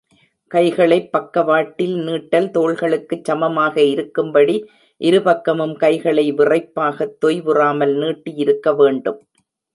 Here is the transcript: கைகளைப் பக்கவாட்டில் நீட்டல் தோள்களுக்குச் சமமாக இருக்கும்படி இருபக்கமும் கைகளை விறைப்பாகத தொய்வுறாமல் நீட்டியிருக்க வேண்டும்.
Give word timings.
கைகளைப் 0.51 1.11
பக்கவாட்டில் 1.11 1.93
நீட்டல் 1.99 2.47
தோள்களுக்குச் 2.49 3.23
சமமாக 3.23 3.75
இருக்கும்படி 3.83 4.55
இருபக்கமும் 5.01 5.75
கைகளை 5.75 6.33
விறைப்பாகத 6.33 7.09
தொய்வுறாமல் 7.25 7.95
நீட்டியிருக்க 7.97 8.75
வேண்டும். 8.75 9.21